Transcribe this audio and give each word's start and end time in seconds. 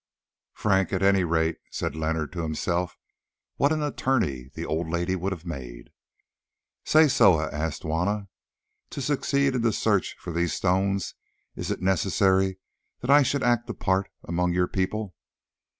"Frank, 0.55 0.91
at 0.93 1.03
any 1.03 1.23
rate," 1.23 1.57
said 1.69 1.95
Leonard 1.95 2.33
to 2.33 2.41
himself. 2.41 2.97
"What 3.57 3.71
an 3.71 3.83
attorney 3.83 4.49
the 4.55 4.65
old 4.65 4.89
lady 4.89 5.15
would 5.15 5.31
have 5.31 5.45
made!" 5.45 5.91
"Say, 6.83 7.07
Soa," 7.07 7.51
asked 7.53 7.83
Juanna, 7.83 8.27
"to 8.89 8.99
succeed 8.99 9.53
in 9.53 9.61
the 9.61 9.71
search 9.71 10.15
for 10.19 10.33
these 10.33 10.53
stones 10.53 11.13
is 11.55 11.69
it 11.69 11.83
necessary 11.83 12.57
that 13.01 13.11
I 13.11 13.21
should 13.21 13.43
act 13.43 13.69
a 13.69 13.75
part 13.75 14.09
among 14.23 14.53
your 14.53 14.67
people?" 14.67 15.13